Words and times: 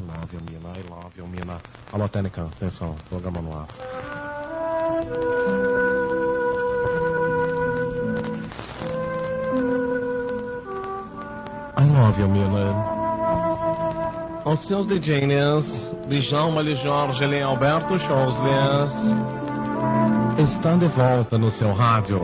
love 0.00 0.32
you, 0.32 0.40
Mina. 0.40 0.70
I 0.70 0.82
love 0.88 1.16
you, 1.16 1.26
Mina. 1.26 1.58
Alô, 1.92 2.08
técnica, 2.08 2.42
atenção, 2.42 2.94
programa 3.08 3.40
no 3.40 3.52
ar. 3.58 3.66
I 11.76 11.84
love 11.84 12.20
you, 12.20 12.28
Mina. 12.28 12.94
Os 14.44 14.60
seus 14.60 14.86
DJs, 14.86 15.90
Djalma 16.08 16.60
Lee 16.60 16.76
Jorge 16.76 17.24
e 17.24 17.42
Alberto 17.42 17.98
Schosles, 17.98 18.92
estão 20.38 20.78
de 20.78 20.86
volta 20.88 21.38
no 21.38 21.50
seu 21.50 21.72
rádio. 21.72 22.20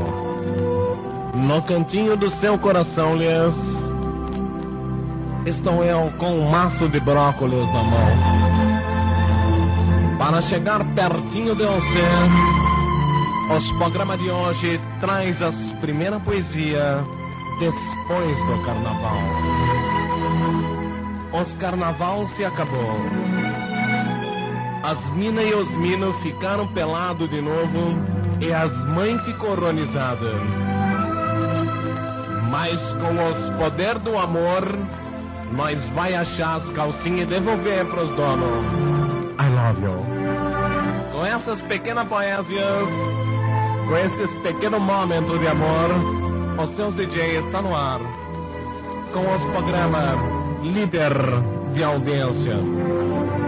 No 1.35 1.63
cantinho 1.63 2.17
do 2.17 2.31
seu 2.31 2.59
coração, 2.59 3.17
Lies 3.17 3.70
estou 5.51 5.83
eu 5.83 6.11
com 6.17 6.33
um 6.33 6.49
maço 6.49 6.89
de 6.89 7.01
brócolis 7.01 7.67
na 7.73 7.83
mão. 7.83 8.11
Para 10.17 10.41
chegar 10.41 10.85
pertinho 10.95 11.57
de 11.57 11.65
vocês, 11.65 12.33
o 13.51 13.79
programa 13.79 14.17
de 14.17 14.31
hoje 14.31 14.81
traz 15.01 15.43
a 15.43 15.51
primeira 15.81 16.21
poesia 16.21 17.05
depois 17.59 18.39
do 18.47 18.65
carnaval. 18.65 19.19
Os 21.33 21.55
carnaval 21.57 22.29
se 22.29 22.45
acabou. 22.45 22.97
As 24.85 25.11
minas 25.11 25.49
e 25.49 25.55
os 25.55 25.75
minos 25.75 26.17
ficaram 26.19 26.69
pelados 26.69 27.29
de 27.29 27.43
novo 27.43 27.99
e 28.41 28.53
as 28.53 28.73
mães 28.87 29.21
ficou 29.23 29.51
horrorizadas. 29.51 30.41
Mas 32.51 32.81
com 32.95 33.29
os 33.29 33.51
poder 33.57 33.99
do 33.99 34.17
amor, 34.17 34.65
nós 35.51 35.89
vai 35.91 36.15
achar 36.15 36.57
as 36.57 36.71
calcinhas 36.71 37.23
e 37.23 37.27
devolver 37.27 37.85
pros 37.87 38.11
donos. 38.11 38.65
I 39.39 39.49
love 39.49 39.83
you. 39.83 41.11
Com 41.13 41.27
essas 41.27 41.61
pequenas 41.63 42.07
poesias, 42.09 42.89
com 43.89 43.97
esses 43.97 44.35
pequenos 44.37 44.81
momentos 44.81 45.39
de 45.41 45.47
amor, 45.49 45.91
os 46.63 46.71
seus 46.71 46.95
DJs 46.95 47.45
estão 47.45 47.63
no 47.63 47.75
ar. 47.75 48.01
Com 49.13 49.35
os 49.35 49.45
programas 49.47 50.19
líder 50.63 51.13
de 51.73 51.83
audiência. 51.83 52.59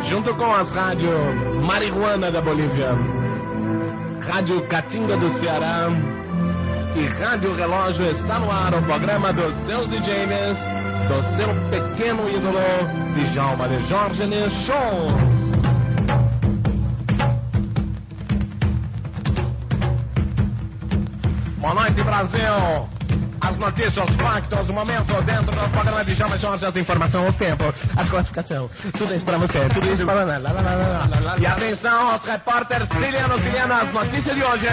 Junto 0.03 0.35
com 0.35 0.53
as 0.53 0.73
rádios 0.73 1.15
Marihuana 1.63 2.31
da 2.31 2.41
Bolívia, 2.41 2.97
Rádio 4.27 4.67
Catinga 4.67 5.17
do 5.17 5.31
Ceará 5.31 5.89
e 6.97 7.07
Rádio 7.23 7.55
Relógio 7.55 8.11
está 8.11 8.39
no 8.39 8.51
ar 8.51 8.75
o 8.75 8.83
programa 8.83 9.33
dos 9.33 9.55
seus 9.67 9.89
DJs 9.89 10.67
do 11.13 11.23
seu 11.37 11.49
pequeno 11.71 12.29
ídolo, 12.29 12.59
Djalma 13.33 13.69
de 13.69 13.83
Jorge 13.83 14.25
Show. 14.65 15.09
Boa 21.59 21.75
noite, 21.75 22.03
Brasil! 22.03 22.89
As 23.43 23.57
notícias, 23.57 24.09
os 24.09 24.17
factos, 24.17 24.71
o 24.71 24.73
momento 24.73 25.21
dentro 25.23 25.47
do 25.47 25.57
nosso 25.57 25.71
programa 25.71 26.05
de 26.05 26.15
Djalma 26.15 26.39
Jorge, 26.39 26.65
as 26.65 26.77
informações, 26.77 27.29
o 27.29 27.39
tempo, 27.39 27.75
as 27.97 28.09
classificações, 28.09 28.71
tudo 28.97 29.15
isso 29.15 29.25
pra 29.27 29.37
você, 29.37 29.69
tudo 29.69 29.93
isso 29.93 30.07
para 30.07 30.25
lá. 30.25 31.37
E 31.39 31.45
atenção, 31.45 32.17
os 32.17 32.25
repórteres 32.25 32.89
Ciliano 32.89 33.39
Ciliano, 33.39 33.75
as 33.75 33.93
notícias 33.93 34.35
de 34.35 34.43
hoje. 34.43 34.67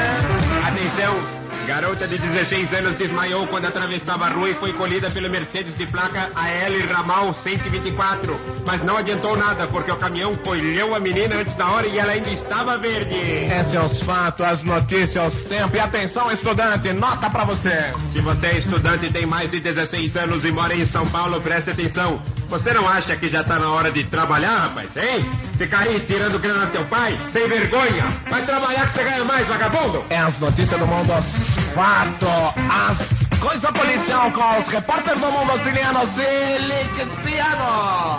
Atenção! 0.65 1.48
Garota 1.69 2.07
de 2.07 2.17
16 2.17 2.73
anos 2.73 2.95
desmaiou 2.95 3.45
quando 3.45 3.65
atravessava 3.65 4.25
a 4.25 4.29
rua 4.29 4.49
e 4.49 4.55
foi 4.55 4.73
colhida 4.73 5.11
pelo 5.11 5.29
Mercedes 5.29 5.75
de 5.75 5.85
placa 5.85 6.31
AL 6.33 6.87
Ramal 6.91 7.31
124. 7.31 8.39
Mas 8.65 8.81
não 8.81 8.97
adiantou 8.97 9.37
nada, 9.37 9.67
porque 9.67 9.91
o 9.91 9.95
caminhão 9.95 10.35
colheu 10.37 10.95
a 10.95 10.99
menina 10.99 11.35
antes 11.35 11.53
da 11.53 11.69
hora 11.69 11.85
e 11.85 11.99
ela 11.99 12.13
ainda 12.13 12.31
estava 12.31 12.75
verde. 12.79 13.13
Esses 13.13 13.71
são 13.71 13.85
os 13.85 14.01
fatos, 14.01 14.43
as 14.43 14.63
notícias, 14.63 15.35
os 15.35 15.43
tempos. 15.43 15.75
E 15.75 15.79
atenção, 15.79 16.31
estudante, 16.31 16.91
nota 16.91 17.29
pra 17.29 17.45
você. 17.45 17.93
Se 18.11 18.19
você 18.19 18.47
é 18.47 18.57
estudante 18.57 19.05
e 19.05 19.11
tem 19.11 19.27
mais 19.27 19.51
de 19.51 19.59
16 19.59 20.17
anos 20.17 20.43
e 20.43 20.51
mora 20.51 20.73
em 20.73 20.85
São 20.85 21.05
Paulo, 21.05 21.39
preste 21.39 21.69
atenção. 21.69 22.19
Você 22.49 22.73
não 22.73 22.87
acha 22.87 23.15
que 23.15 23.29
já 23.29 23.43
tá 23.43 23.59
na 23.59 23.69
hora 23.69 23.91
de 23.91 24.03
trabalhar, 24.05 24.57
rapaz, 24.57 24.97
hein? 24.97 25.29
Ficar 25.55 25.81
aí 25.81 25.99
tirando 25.99 26.39
grana 26.39 26.65
do 26.65 26.71
teu 26.71 26.83
pai? 26.85 27.19
Sem 27.31 27.47
vergonha! 27.47 28.05
Vai 28.27 28.41
trabalhar 28.43 28.87
que 28.87 28.93
você 28.93 29.03
ganha 29.03 29.23
mais, 29.23 29.47
vagabundo! 29.47 30.03
É 30.09 30.17
as 30.17 30.39
notícias 30.39 30.79
do 30.79 30.87
mundo, 30.87 31.13
os 31.13 31.27
fatos, 31.75 32.27
as 32.71 33.39
coisas 33.39 33.69
policial 33.69 34.31
com 34.31 34.59
os 34.59 34.67
repórteres 34.67 35.21
do 35.21 35.31
mundo 35.31 35.51
auxiliano, 35.51 35.99
Silixiano! 36.15 37.63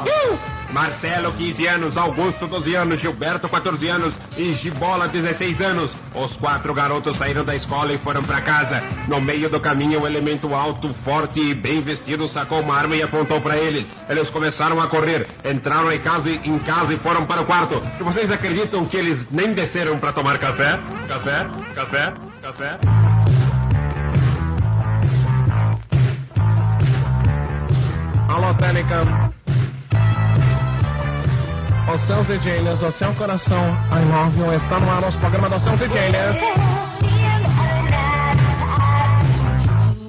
Uh! 0.05 0.59
Marcelo, 0.72 1.32
15 1.32 1.66
anos, 1.66 1.97
Augusto, 1.97 2.47
12 2.47 2.75
anos, 2.75 3.00
Gilberto, 3.00 3.48
14 3.48 3.88
anos 3.88 4.19
e 4.36 4.53
Gibola, 4.54 5.08
16 5.08 5.60
anos. 5.60 5.92
Os 6.14 6.36
quatro 6.36 6.72
garotos 6.72 7.16
saíram 7.16 7.44
da 7.44 7.54
escola 7.54 7.92
e 7.92 7.98
foram 7.98 8.22
para 8.22 8.41
casa. 8.41 8.82
No 9.08 9.20
meio 9.20 9.48
do 9.48 9.60
caminho, 9.60 10.00
um 10.00 10.06
elemento 10.06 10.54
alto, 10.54 10.94
forte 11.04 11.41
e 11.41 11.54
bem 11.54 11.81
vestido 11.81 12.28
sacou 12.28 12.60
uma 12.60 12.76
arma 12.76 12.97
e 12.97 13.03
apontou 13.03 13.41
para 13.41 13.56
eles. 13.56 13.86
Eles 14.08 14.31
começaram 14.31 14.81
a 14.81 14.86
correr, 14.86 15.26
entraram 15.44 15.91
em 15.92 15.98
casa, 15.98 16.31
em 16.31 16.58
casa 16.60 16.94
e 16.94 16.98
foram 16.98 17.26
para 17.26 17.42
o 17.42 17.47
quarto. 17.47 17.82
E 17.98 18.02
vocês 18.02 18.31
acreditam 18.31 18.87
que 18.87 18.97
eles 18.97 19.26
nem 19.31 19.52
desceram 19.52 19.98
para 19.98 20.12
tomar 20.12 20.38
café? 20.38 20.78
Café? 21.08 21.47
Café? 21.75 22.12
Café? 22.42 22.78
Alô, 28.28 28.54
Técnica. 28.54 29.40
Os 31.93 32.01
seus 32.03 32.25
DJs, 32.28 32.83
o 32.83 32.93
seu 32.93 33.12
coração, 33.15 33.77
I 33.91 34.05
love 34.05 34.39
you, 34.39 34.53
está 34.55 34.78
no 34.78 34.89
ar 34.91 35.05
os 35.09 35.17
programas 35.17 35.51
dos 35.51 35.62
seus 35.62 35.78
DJs. 35.81 36.39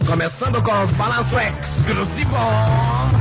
Começando 0.06 0.62
com 0.62 0.84
os 0.84 0.92
balanços 0.92 1.42
exclusivos. 1.42 3.21